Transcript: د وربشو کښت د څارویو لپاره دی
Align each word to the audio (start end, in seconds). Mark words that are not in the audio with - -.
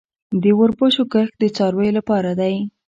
د 0.41 0.43
وربشو 0.59 1.03
کښت 1.13 1.33
د 1.39 1.43
څارویو 1.55 1.95
لپاره 1.99 2.29
دی 2.39 2.55